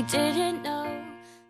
[0.00, 0.86] we didn't know.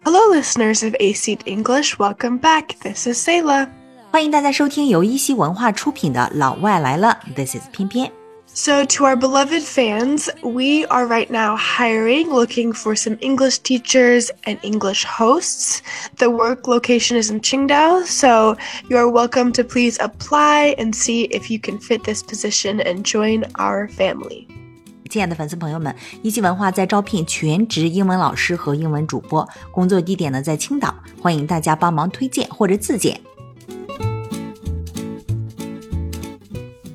[0.04, 1.98] Hello, listeners of AC English.
[2.00, 2.76] Welcome back.
[2.80, 3.68] This is Selah.
[4.10, 8.10] 欢迎大家收听由一席文化出品的《老外来了》，This is 翩翩。
[8.52, 14.58] So, to our beloved fans, we are right now hiring, looking for some English teachers and
[14.62, 15.82] English hosts.
[16.16, 18.56] The work location is in Qingdao, so
[18.88, 23.04] you are welcome to please apply and see if you can fit this position and
[23.04, 24.48] join our family.
[25.10, 25.92] 亲爱的粉丝朋友们，
[26.22, 33.20] 一七文化在招聘全职英文老师和英文主播，工作地点呢在青岛，欢迎大家帮忙推荐或者自荐。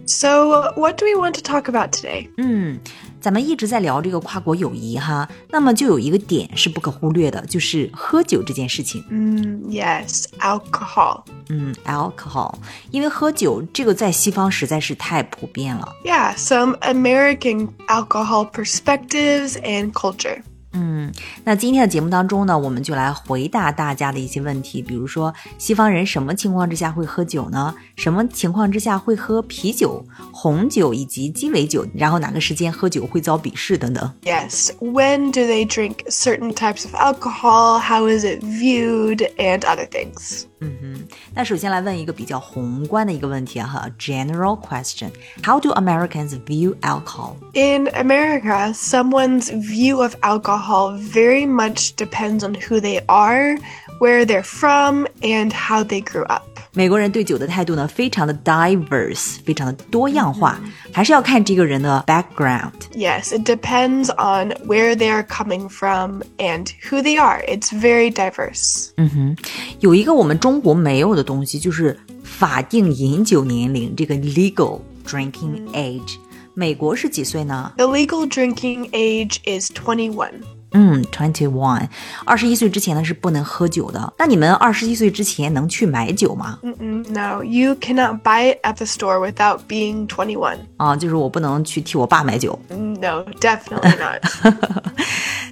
[0.08, 2.30] So, what do we want to talk about today?
[2.38, 2.80] 嗯，
[3.25, 9.03] 咱们一直在聊这个跨国友谊哈，那么就有一个点是不可忽略的，就是喝酒这件事情。
[9.09, 11.23] Mm, yes, alcohol.
[11.49, 12.53] 嗯，alcohol，
[12.91, 15.91] 因为喝酒这个在西方实在是太普遍了。
[16.03, 20.44] Yeah, some American alcohol perspectives and culture.
[20.77, 21.09] 嗯，
[21.45, 27.73] 那今天的节目当中呢，我们就来回答大家的一些问题，比如说西方人什么情况之下会喝酒呢？
[27.95, 31.88] 什么情况之下会喝啤酒、红酒以及鸡尾酒？
[31.95, 34.11] 然后哪个时间喝酒会遭鄙视等等。
[34.23, 37.80] Yes, when do they drink certain types of alcohol?
[37.80, 39.25] How is it viewed?
[39.38, 40.44] And other things.
[40.59, 52.55] 嗯哼，那首先来问一个比较宏观的一个问题啊哈，general question：How do Americans view alcohol？In America, someone's view of alcohol very much depends on
[52.55, 53.56] who they are,
[53.98, 56.42] where they're from, and how they grew up.
[56.72, 60.56] 美国人对酒的态度呢，非常的 diverse，非常的多样化，
[60.92, 62.70] 还是要看这个人的 background。
[62.94, 67.42] Yes, it depends on where they are coming from and who they are.
[67.48, 68.91] It's very diverse.
[68.97, 69.36] 嗯哼，
[69.80, 76.19] 有一个我们中国没有的东西，就是法定饮酒年龄，这个 legal drinking age。
[76.55, 77.72] 美国是几岁呢？
[77.77, 80.42] The legal drinking age is 21.
[80.75, 81.89] 嗯，twenty one，
[82.25, 84.12] 二十一岁之前呢是不能喝酒的。
[84.16, 86.60] 那你们二十一岁之前能去买酒吗？
[86.62, 90.59] Mm-mm, no, you cannot buy it at the store without being 21.
[90.76, 92.56] 啊，就是我不能去替我爸买酒。
[92.69, 94.54] No, definitely not.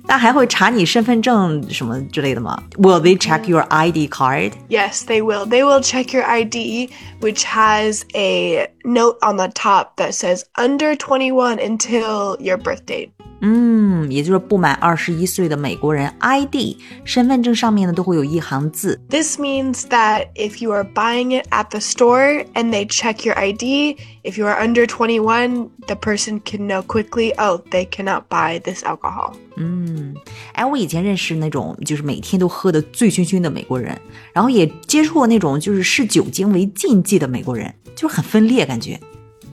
[0.06, 2.62] 那还会查你身份证什么之类的吗？
[2.78, 4.52] Will they check your ID card？
[4.68, 5.44] yes, they will.
[5.46, 10.94] They will check your ID, which has a note on the top that says under
[10.96, 13.10] 21 until your birth date.
[13.45, 22.87] 嗯，也就是不满二十一岁的美国人 ID 身份证上面呢都会有一行字，This means that if you are buying it at the store and they
[22.87, 27.85] check your ID, if you are under 21, the person can know quickly, oh, they
[27.89, 29.33] cannot buy this alcohol.
[29.57, 30.15] 嗯，
[30.53, 33.99] 哎，我以前认识那种就是每天都喝得醉醺醺的美国人，
[34.31, 38.97] 然后也接触过那种就是视酒精为禁忌的美国人，就是很分裂感觉。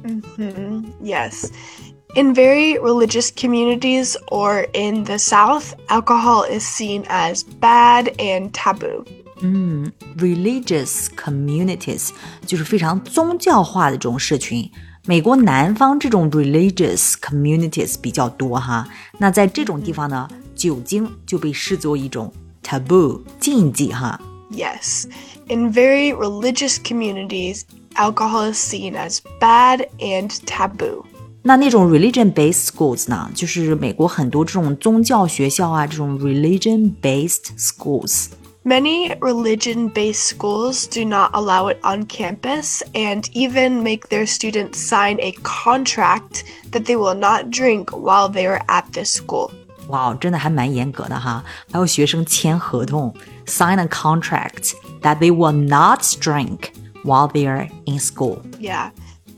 [0.05, 1.49] Mhm, Yes.
[2.16, 9.04] In very religious communities or in the South, alcohol is seen as bad and taboo.
[9.42, 12.12] 嗯，religious communities
[12.46, 14.72] 就是非常宗教化的这种社群。
[15.06, 18.88] 美国南方这种 religious communities 比较多哈，
[19.20, 22.32] 那在这种地方呢，酒精就被视作一种
[22.64, 24.20] taboo 禁忌哈。
[24.52, 25.06] Yes.
[25.50, 27.64] In very religious communities,
[27.96, 31.04] alcohol is seen as bad and taboo.
[31.44, 38.30] 那那种 religion-based schools 呢，就是美国很多这种宗教学校啊，这种 religion-based schools。
[38.64, 44.80] Many religion based schools do not allow it on campus and even make their students
[44.80, 49.52] sign a contract that they will not drink while they are at this school.
[49.90, 53.14] 哇，真的还蛮严格的哈，还有学生签合同，
[53.46, 54.72] sign a contract
[55.04, 56.72] that they will not drink
[57.04, 58.40] while they are in school。
[58.60, 58.90] Yeah.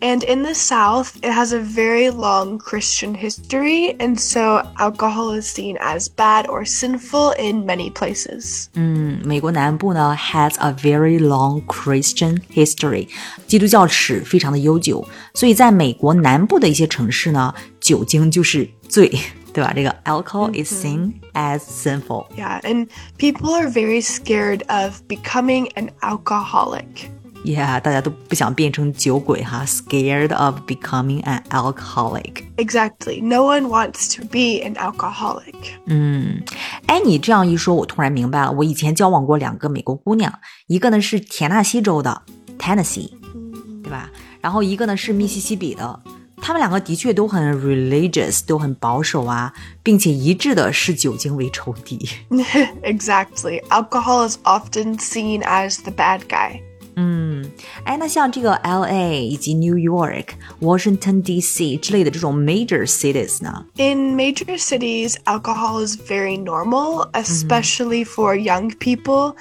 [0.02, 5.48] And in the South, it has a very long Christian history, and so alcohol is
[5.48, 8.68] seen as bad or sinful in many places.
[8.76, 13.08] 嗯，美国南部呢 has a very long Christian history，
[13.48, 17.52] 基督教史非常的悠久，所以在美国南部的一些城市呢，
[17.82, 19.10] 酒精就是罪，
[19.52, 19.74] 对吧？
[19.74, 22.28] 这个 alcohol is seen as sinful。
[22.38, 22.88] Yeah, and
[23.18, 27.10] people are very scared of becoming an alcoholic.
[27.46, 32.44] Yeah，大家都不想变成酒鬼哈，scared of becoming an alcoholic。
[32.58, 33.22] Exactly.
[33.24, 35.56] No one wants to be an alcoholic.
[35.86, 36.44] 嗯，
[36.88, 38.52] 哎，你这样一说，我突然明白了。
[38.52, 40.34] 我以前交往过两个美国姑娘，
[40.66, 42.24] 一个呢是田纳西州的
[42.58, 43.12] Tennessee，
[43.84, 44.10] 对吧？
[44.42, 46.00] 然后一个呢是密西西比的。
[46.40, 52.10] 他们两个的确都很 religious，都很保守啊，并且一致的视酒精为仇敌。
[52.84, 53.62] exactly.
[53.70, 56.60] Alcohol is often seen as the bad guy.
[57.02, 57.46] 嗯，
[57.84, 61.78] 哎，那像这个 L A 以及 New York、Washington D.C.
[61.78, 63.66] 之类的这种 major cities 呢？
[63.78, 69.36] In major cities, alcohol is very normal, especially for young people.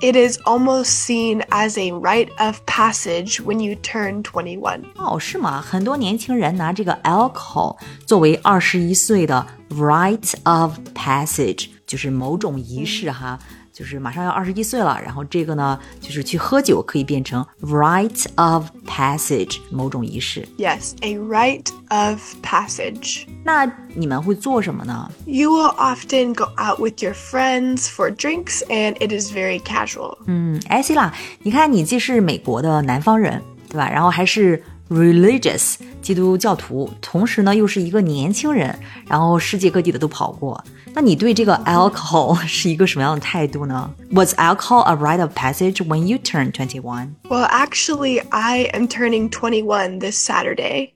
[0.00, 4.82] It is almost seen as a rite of passage when you turn 21.
[4.96, 5.60] 哦，是吗？
[5.60, 13.38] 很多年轻人拿这个 alcohol 作为二十一岁的 rite of passage，就是某种仪式哈。
[13.77, 20.47] 就是马上要二十一岁了，然后这个呢，就是去喝酒可以变成 rite of passage，某种仪式。
[20.57, 23.27] Yes, a rite of passage.
[23.43, 30.17] 那你们会做什么呢？You will often go out with your friends for drinks, and it is very casual.
[30.25, 31.13] 嗯，哎，希拉，
[31.43, 33.87] 你看你既是美国的南方人，对吧？
[33.87, 40.62] 然后还是 religious 基督教徒，同时呢又是一个年轻人，然后世界各地的都跑过。
[40.94, 43.90] 那你对这个 alcohol 是一个什么样的态度呢？
[44.10, 47.14] Was alcohol a rite of passage when you turned twenty one?
[47.30, 50.94] Well, actually, I am turning 21 this Saturday.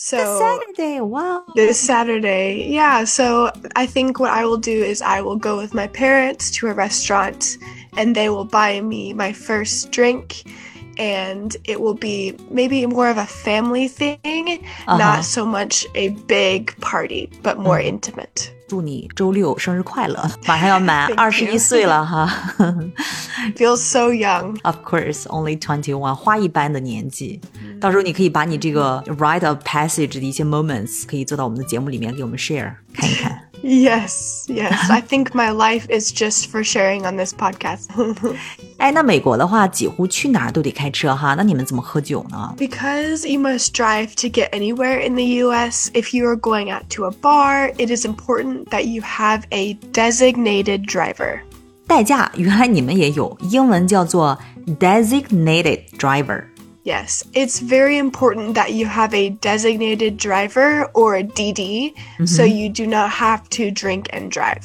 [0.00, 1.42] So Saturday, wow.
[1.56, 3.04] this Saturday, yeah.
[3.04, 6.68] So I think what I will do is I will go with my parents to
[6.68, 7.58] a restaurant,
[7.96, 10.44] and they will buy me my first drink.
[10.96, 14.18] And it will be maybe more of a family thing,
[14.86, 14.98] Uh-huh.
[14.98, 18.50] not so much a big party, but more intimate.
[18.66, 20.28] 祝你周六生日快乐！
[20.46, 22.28] 马上要满 Thank 二十一 you 岁了哈。
[23.56, 24.58] Feels so young.
[24.62, 27.40] Of course, only twenty one，花一般的年纪。
[27.80, 33.40] 到时候你可以把你这个 rite of passage 的一些 moments 可以做到我们的节目里面给我们 share 看一看。
[33.62, 34.88] Yes, yes.
[34.88, 37.88] I think my life is just for sharing on this podcast.
[38.76, 42.54] 哎，那美国的话，几乎去哪儿都得开车哈，那你们怎么喝酒呢？
[42.56, 46.84] Because you must drive to get anywhere in the US, if you are going out
[46.90, 51.40] to a bar, it is important that you have a designated driver.
[51.88, 54.38] 代驾原来你们也有，英文叫做
[54.78, 56.44] designated driver。
[56.84, 61.92] Yes, it's very important that you have a designated driver or a DD
[62.24, 64.64] so you do not have to drink and drive.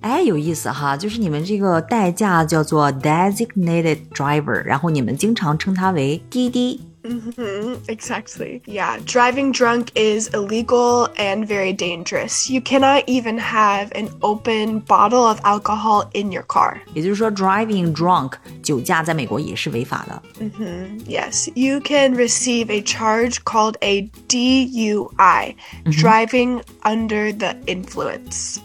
[0.00, 6.80] 哎，有意思哈，就是你们这个代驾叫做 designated driver，然后你们经常称它为滴滴。
[7.04, 8.60] Mhm, exactly.
[8.66, 12.50] Yeah, driving drunk is illegal and very dangerous.
[12.50, 16.76] You cannot even have an open bottle of alcohol in your car.
[16.92, 20.22] 也就是说，driving drunk 酒驾在美国也是违法的。
[21.08, 25.54] Yes, you can receive a charge called a DUI,
[25.86, 28.58] driving under the influence.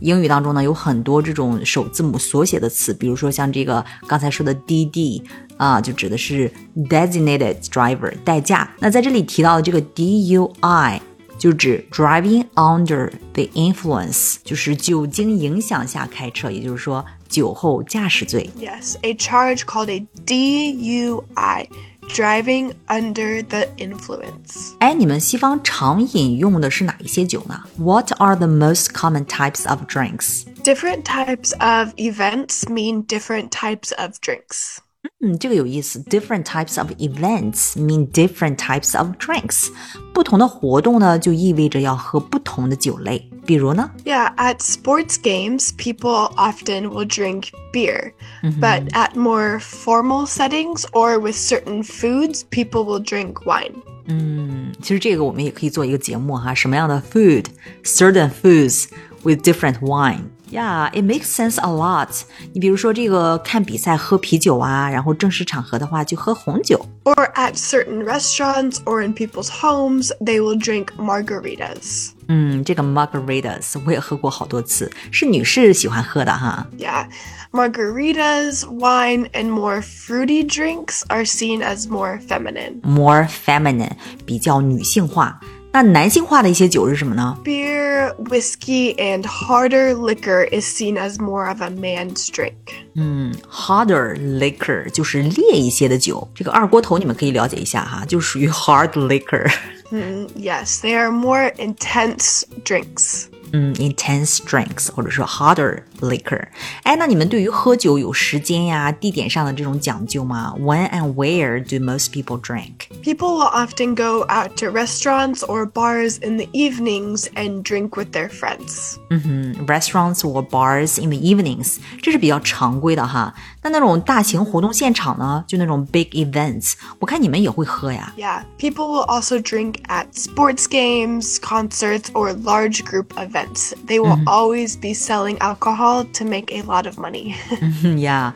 [0.00, 5.22] 英语当中呢有很多这种首字母缩写的词，比如说像这个刚才说的 DD
[5.56, 6.50] 啊，就指的是
[6.88, 8.70] designated driver 代驾。
[8.78, 11.00] 那在这里提到的这个 DUI。
[11.38, 18.50] 就指 driving under the influence，就是酒精影响下开车，也就是说酒后驾驶罪。
[18.58, 21.68] Yes, a charge called a DUI,
[22.09, 24.73] driving under the influence.
[24.79, 27.61] 哎，你们西方常饮用的是哪一些酒呢？
[27.77, 30.43] What are the most common types of drinks？
[30.63, 34.77] Different types of events mean different types of drinks.
[35.19, 35.99] 嗯，这个有意思。
[35.99, 39.67] Different types of events mean different types of drinks。
[40.13, 43.29] 不同的活动呢，就意味着要喝不同的酒类。
[43.45, 48.13] 比如呢， Yeah, at sports games, people often will drink beer.
[48.41, 53.73] But at more formal settings or with certain foods, people will drink wine.
[54.05, 58.85] 嗯，其实这个我们也可以做一个节目哈，什么样的 food，certain foods
[59.23, 60.23] with different wine。
[60.51, 62.09] Yeah, it makes sense a lot.
[62.53, 66.85] 你比如说这个看比赛喝啤酒啊，然后正式场合的话就喝红酒。
[67.05, 72.11] Or at certain restaurants or in people's homes, they will drink margaritas.
[72.27, 76.67] 嗯，这个 margaritas 我也喝过好多次，是女士喜欢喝的哈。
[76.77, 77.07] Yeah.
[77.51, 82.81] Margaritas, wine, and more fruity drinks are seen as more feminine.
[82.81, 83.91] More feminine，
[84.25, 85.39] 比较女性化。
[85.70, 92.54] 那男性化的一些酒是什么呢？Beer, whiskey, and harder liquor is seen as more of a man's drink.
[92.94, 96.26] 嗯，harder liquor 就是烈一些的酒。
[96.34, 99.48] 这个二锅头你们可以了解一下哈，就属于 hard liquor。
[99.90, 103.26] Mm, yes, they are more intense drinks.
[103.51, 106.43] 嗯，intense drinks 或者说 harder liquor。
[106.81, 110.55] 哎，那你们对于喝酒有时间呀、地点上的这种讲究吗？
[110.59, 112.87] When and where do most people drink？
[113.03, 118.11] People will often go out to restaurants or bars in the evenings and drink with
[118.11, 118.95] their friends.
[119.11, 123.35] 嗯哼，restaurants or bars in the evenings，这是比较常规的哈。
[123.61, 128.11] 那那种大型活动现场呢，就那种 big events，我看你们也会喝呀。
[128.17, 133.36] Yeah, people will also drink at sports games, concerts, or large group events.
[133.37, 137.35] They will always be selling alcohol to make a lot of money.
[137.83, 138.33] 嗯呀，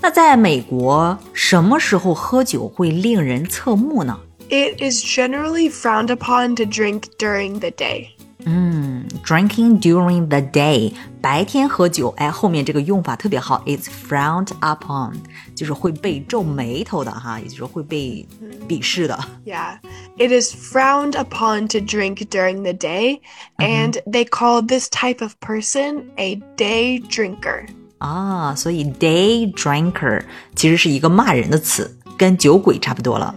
[0.00, 4.18] 那在美国，什么时候喝酒会令人侧目呢？
[4.48, 8.08] It is generally frowned upon to drink during the day.
[8.46, 15.12] 嗯，drinking during the day，白天喝酒，哎，后面这个用法特别好，it's frowned upon，
[15.54, 18.26] 就是会被皱眉头的哈，也就是会被
[18.66, 19.18] 鄙视的。
[19.44, 19.78] Yeah.
[20.16, 23.20] It is frowned upon to drink during the day,
[23.58, 27.66] and they call this type of person a day drinker.
[27.98, 30.22] 啊，所以 day drinker
[30.54, 33.34] 其实是一个骂人的词，跟酒鬼差不多了。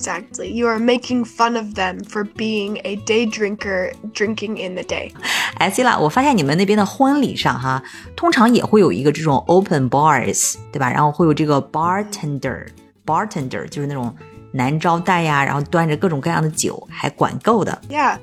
[0.00, 0.50] Exactly.
[0.50, 5.12] You are making fun of them for being a day drinker drinking in the day.
[5.58, 7.82] 哎，Selah，我发现你们那边的婚礼上哈，
[8.16, 10.90] 通常也会有一个这种 open bars，对吧？
[10.90, 14.14] 然后会有这个 bartender，bartender 就是那种
[14.52, 17.78] 男招待呀，然后端着各种各样的酒，还管够的。
[17.90, 18.16] Yeah,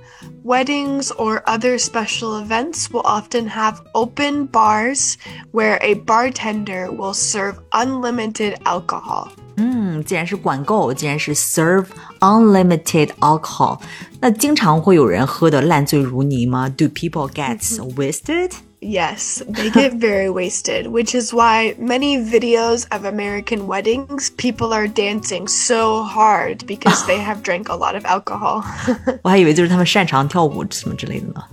[0.43, 5.13] weddings or other special events will often have open bars
[5.51, 9.27] where a bartender will serve unlimited alcohol.
[9.57, 11.85] 嗯，既然是管够，既然是 serve
[12.19, 13.79] unlimited alcohol，
[14.19, 17.59] 那经常会有人喝得烂醉如泥吗？Do people get
[17.95, 18.51] wasted？
[18.84, 25.46] Yes, they get very wasted, which is why many videos of American weddings, people are dancing
[25.46, 28.64] so hard because they have drank a lot of alcohol.
[29.22, 31.44] 我还以为就是他们擅长跳舞什么之类的呢。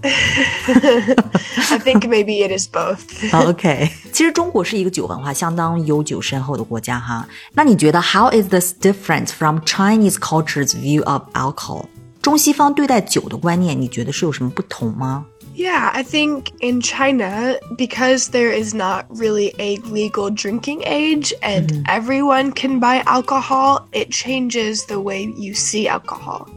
[1.70, 2.98] I think maybe it is both.
[3.32, 7.28] OK，其实中国是一个酒文化相当悠久深厚的国家哈。
[7.54, 11.86] 那你觉得 How is this different from Chinese culture's view of alcohol？
[12.24, 15.26] 中西方对待酒的观念，你觉得是有什么不同吗？
[15.55, 21.69] Yeah, I think in China, because there is not really a legal drinking age and
[21.69, 21.83] mm-hmm.
[21.87, 26.51] everyone can buy alcohol, it changes the way you see alcohol.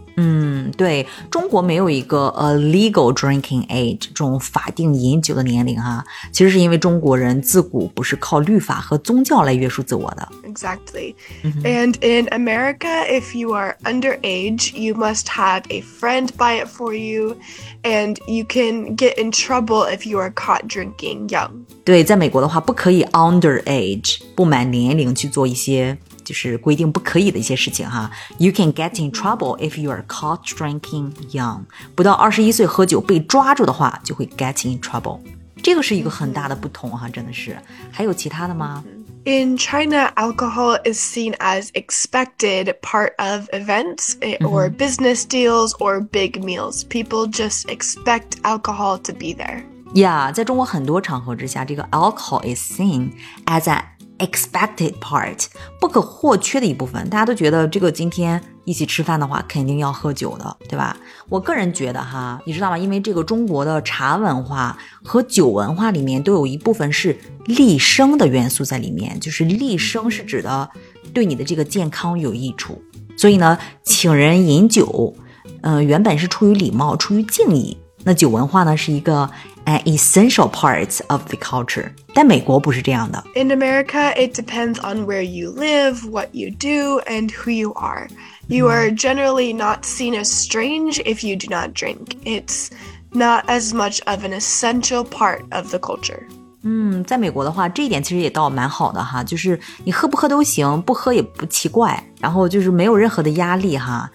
[0.66, 10.28] 嗯，对中国没有一个呃 legal drinking age 这种法定饮酒的年龄哈，其实是因为中国人自古不是靠律法和宗教来约束自我的。
[10.44, 11.14] Exactly.
[11.62, 16.92] And in America, if you are underage, you must have a friend buy it for
[16.92, 17.36] you,
[17.82, 21.50] and you can get in trouble if you are caught drinking young.
[21.84, 25.96] 对，在美国的话，不可以 underage 不满年龄去做一些
[26.26, 28.10] 就是规定不可以的一些事情哈。
[28.38, 31.62] You can get in trouble if you are caught drinking young。
[31.94, 35.20] 不到二十一岁喝酒被抓住的话，就会 get in trouble。
[35.62, 37.56] 这个是一个很大的不同哈，真的是。
[37.90, 38.82] 还有其他的吗？
[39.24, 46.00] In China, alcohol is seen as expected part of events eh, or business deals or
[46.00, 46.82] big meals.
[46.82, 49.62] People just expect alcohol to be there.
[49.94, 53.12] Yeah，在中国很多场合之下，这个 alcohol is seen
[53.44, 53.84] as an
[54.19, 55.45] expected part，
[55.79, 57.09] 不可或缺的一部分。
[57.09, 60.95] 大家都觉得这个今天一起吃饭的话，肯定要喝酒的，对吧？
[61.29, 62.77] 我个人觉得哈，你知道吗？
[62.77, 70.69] 因为这个中国的茶文化和酒文化里面都有一部分是利生的元素在里面，就是利生是指的
[71.13, 72.81] 对你的这个健康有益处。
[73.17, 75.15] 所以呢，请人饮酒，
[75.61, 77.77] 呃，原本是出于礼貌，出于敬意。
[78.03, 79.29] 那酒文化呢，是一个
[79.66, 83.22] an essential part of the culture，但美国不是这样的。
[83.34, 88.08] In America, it depends on where you live, what you do, and who you are.
[88.48, 92.16] You are generally not seen as strange if you do not drink.
[92.24, 92.68] It's
[93.12, 96.22] not as much of an essential part of the culture.
[96.64, 104.10] 嗯，在美国的话，这一点其实也倒蛮好的哈，就是你喝不喝都行，不喝也不奇怪，然后就是没有任何的压力哈。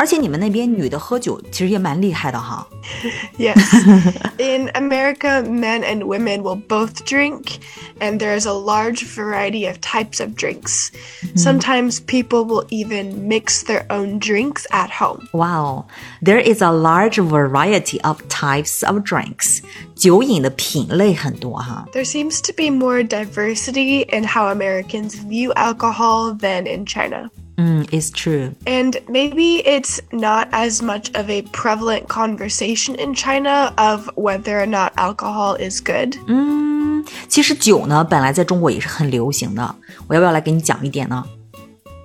[0.00, 2.64] 而且你们那边女的喝酒其实也蛮厉害的哈。
[3.36, 3.58] Yes.
[4.38, 7.58] In America, men and women will both drink,
[7.98, 10.92] and there's a large variety of types of drinks.
[11.34, 15.26] Sometimes people will even mix their own drinks at home.
[15.32, 15.86] 哇哦，
[16.22, 19.62] There is a large variety of types of drinks，
[19.96, 21.88] 酒饮的品类很多哈。
[21.92, 27.30] There seems to be more diversity in how Americans view alcohol than in China.
[27.56, 28.52] 嗯，It's true。
[28.64, 34.66] And maybe it's not as much of a prevalent conversation in China of whether or
[34.66, 36.16] not alcohol is good.
[36.28, 39.74] 嗯，其实酒呢，本来在中国也是很流行的。
[40.06, 41.24] 我要不要来给你讲一点呢？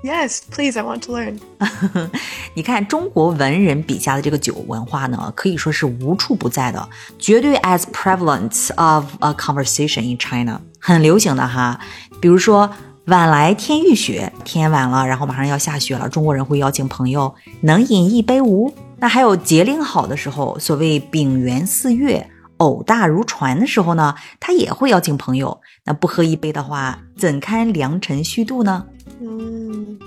[0.04, 1.40] Yes, please, I want to learn.
[2.56, 11.80] 你看中国文人笔下的这个酒文化呢，可以说是无处不在的，绝对 as prevalent of a conversation in China，很流行的哈。
[12.20, 12.70] 比如说
[13.09, 18.71] 晚来天欲雪，天晚了，然后马上要下雪了，中国人会邀请朋友，能饮一杯无？
[18.99, 22.31] 那还有节令好的时候，所谓丙元四月。
[22.59, 25.61] 偶大如船的时候呢，他也会邀请朋友。
[25.85, 28.85] 那不喝一杯的话，怎堪良辰虚度呢？
[29.21, 29.99] 嗯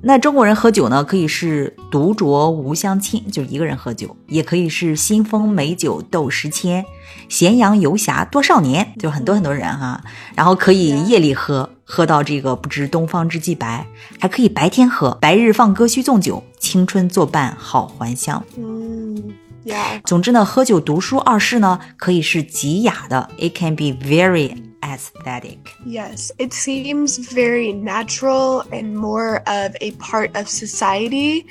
[0.00, 6.84] 那中国人喝酒呢，可以是独酌无相亲，就是一个人喝酒；也可以是新丰美酒斗十千，
[7.28, 10.02] 咸阳游侠多少年，就很多很多人哈。
[10.34, 13.86] 然后可以夜里喝，喝到这个不知东方之既白，
[14.18, 18.42] 还可以白天喝，白日放歌须纵酒，青春作伴好还乡。
[18.56, 19.32] Mm,
[19.66, 20.00] yeah.
[20.04, 25.57] 总之呢，喝酒读书二世呢，可以是极雅的，it can be very aesthetic.
[25.85, 31.45] Yes, it seems very natural and more of a part of society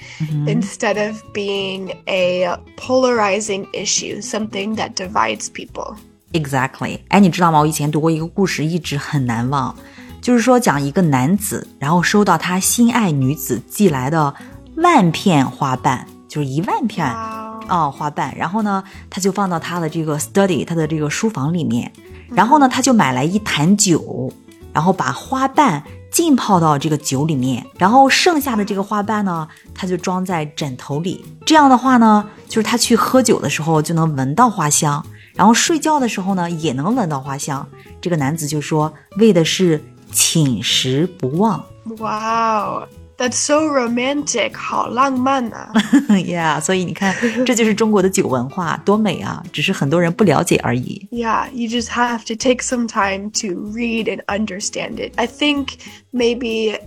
[0.47, 5.97] instead of being a polarizing issue, something that divides people.
[6.33, 7.01] Exactly.
[7.09, 7.61] 哎，你知道吗？
[7.61, 9.75] 我以前读过一个故事，一直很难忘。
[10.21, 14.35] 就是说，讲一个男子，然后收到他心爱女子寄来的
[14.77, 17.63] 万片花瓣，就是一万片 Wow.
[17.69, 18.37] 哦花瓣。
[18.37, 21.93] 然后呢，他就放到他的这个 study，他的这个书房里面。
[22.34, 24.32] 然后呢，他就买来一坛酒，
[24.74, 31.24] 然后把花瓣浸泡到这个酒里面，然后剩下的这个花瓣呢，他就装在枕头里。
[31.46, 37.68] 这样的话呢，就是他去喝酒的时候就能闻到花香，然后睡觉的时候呢也能闻到花香。
[38.00, 41.64] 这个男子就说，为的是寝食不忘。
[42.00, 42.88] 哇哦
[43.21, 44.55] That's so romantic.
[44.55, 45.73] 好浪漫啊。
[46.11, 49.43] yeah，所以你看，这就是中国的酒文化，多美啊！
[49.51, 51.09] 只是很多人不了解而已。
[51.11, 55.13] Yeah, you just have to take some time to read and understand it.
[55.17, 55.79] I think
[56.13, 56.79] maybe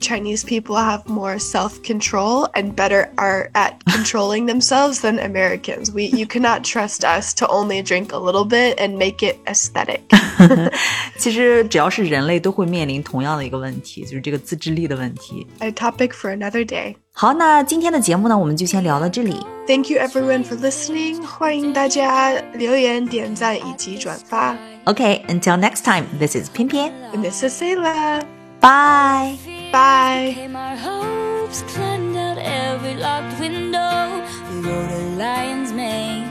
[0.00, 5.92] Chinese people have more self control and better are at controlling themselves than Americans.
[5.92, 10.00] We you cannot trust us to only drink a little bit and make it aesthetic.
[11.18, 15.46] 其实只要是人类都会面临同样的一个问题，就是这个自制力的问题。
[15.58, 16.96] A topic for another day.
[17.12, 19.44] 好，那今天的节目呢，我们就先聊到这里。
[19.66, 21.22] Thank you everyone for listening.
[21.22, 24.56] 欢迎大家留言、点赞以及转发。
[24.86, 26.04] Okay, until next time.
[26.18, 28.22] This is Pian and this is Selah.
[28.60, 29.49] Bye.
[29.72, 30.32] Bye.
[30.34, 34.26] Came our hopes, climbed out every locked window.
[34.50, 36.24] We rode a lion's mane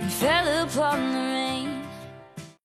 [0.00, 1.27] and fell upon the